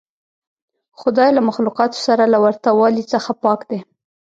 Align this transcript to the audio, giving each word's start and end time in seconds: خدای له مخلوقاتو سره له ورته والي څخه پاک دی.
خدای 0.99 1.29
له 1.33 1.41
مخلوقاتو 1.49 1.97
سره 2.07 2.23
له 2.33 2.37
ورته 2.45 2.69
والي 2.79 3.03
څخه 3.13 3.31
پاک 3.43 3.59
دی. 3.69 3.79